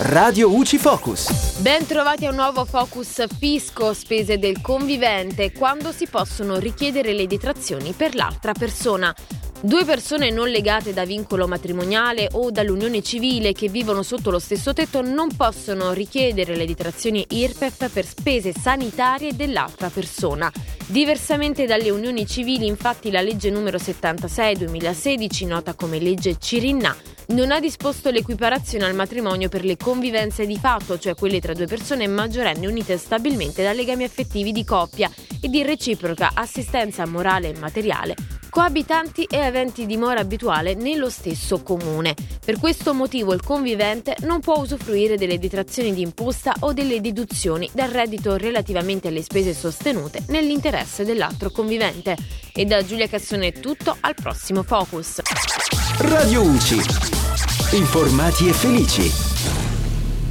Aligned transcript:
Radio 0.00 0.54
UCI 0.54 0.78
Focus. 0.78 1.58
Ben 1.58 1.84
trovati 1.84 2.24
a 2.24 2.30
un 2.30 2.36
nuovo 2.36 2.64
Focus 2.64 3.24
Fisco, 3.36 3.92
spese 3.92 4.38
del 4.38 4.60
convivente, 4.60 5.50
quando 5.50 5.90
si 5.90 6.06
possono 6.06 6.56
richiedere 6.60 7.12
le 7.12 7.26
detrazioni 7.26 7.92
per 7.94 8.14
l'altra 8.14 8.52
persona. 8.52 9.12
Due 9.60 9.84
persone 9.84 10.30
non 10.30 10.50
legate 10.50 10.92
da 10.92 11.04
vincolo 11.04 11.48
matrimoniale 11.48 12.28
o 12.34 12.52
dall'unione 12.52 13.02
civile 13.02 13.52
che 13.52 13.68
vivono 13.68 14.04
sotto 14.04 14.30
lo 14.30 14.38
stesso 14.38 14.72
tetto 14.72 15.02
non 15.02 15.34
possono 15.34 15.90
richiedere 15.90 16.54
le 16.54 16.64
detrazioni 16.64 17.26
IRPEF 17.28 17.90
per 17.90 18.06
spese 18.06 18.52
sanitarie 18.52 19.34
dell'altra 19.34 19.90
persona. 19.90 20.48
Diversamente 20.86 21.66
dalle 21.66 21.90
unioni 21.90 22.24
civili, 22.24 22.66
infatti, 22.68 23.10
la 23.10 23.20
legge 23.20 23.50
numero 23.50 23.78
76-2016, 23.78 25.44
nota 25.48 25.74
come 25.74 25.98
legge 25.98 26.36
Cirinna, 26.38 26.96
non 27.28 27.50
ha 27.50 27.60
disposto 27.60 28.10
l'equiparazione 28.10 28.86
al 28.86 28.94
matrimonio 28.94 29.48
per 29.48 29.64
le 29.64 29.76
convivenze 29.76 30.46
di 30.46 30.56
fatto, 30.56 30.98
cioè 30.98 31.14
quelle 31.14 31.40
tra 31.40 31.52
due 31.52 31.66
persone 31.66 32.06
maggiorenni 32.06 32.66
unite 32.66 32.96
stabilmente 32.96 33.62
da 33.62 33.72
legami 33.72 34.04
affettivi 34.04 34.50
di 34.50 34.64
coppia 34.64 35.10
e 35.40 35.48
di 35.48 35.62
reciproca 35.62 36.30
assistenza 36.34 37.06
morale 37.06 37.50
e 37.50 37.58
materiale 37.58 38.37
coabitanti 38.48 39.24
e 39.24 39.40
aventi 39.40 39.86
dimora 39.86 40.20
abituale 40.20 40.74
nello 40.74 41.10
stesso 41.10 41.62
comune. 41.62 42.14
Per 42.44 42.58
questo 42.58 42.94
motivo 42.94 43.32
il 43.32 43.42
convivente 43.42 44.16
non 44.20 44.40
può 44.40 44.58
usufruire 44.58 45.16
delle 45.16 45.38
detrazioni 45.38 45.92
di 45.92 46.02
imposta 46.02 46.54
o 46.60 46.72
delle 46.72 47.00
deduzioni 47.00 47.68
dal 47.72 47.90
reddito 47.90 48.36
relativamente 48.36 49.08
alle 49.08 49.22
spese 49.22 49.54
sostenute 49.54 50.24
nell'interesse 50.28 51.04
dell'altro 51.04 51.50
convivente. 51.50 52.16
E 52.52 52.64
da 52.64 52.84
Giulia 52.84 53.08
Cassone 53.08 53.48
è 53.48 53.52
tutto, 53.52 53.96
al 54.00 54.14
prossimo 54.14 54.62
Focus. 54.62 55.20
Radio 55.98 56.42
UCI. 56.42 56.80
Informati 57.72 58.48
e 58.48 58.52
felici. 58.52 59.57